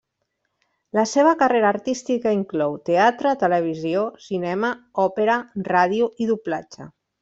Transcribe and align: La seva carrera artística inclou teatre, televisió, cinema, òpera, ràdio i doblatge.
La 0.97 1.03
seva 1.11 1.33
carrera 1.41 1.69
artística 1.73 2.33
inclou 2.39 2.75
teatre, 2.91 3.37
televisió, 3.45 4.09
cinema, 4.33 4.75
òpera, 5.09 5.41
ràdio 5.73 6.13
i 6.27 6.33
doblatge. 6.37 6.95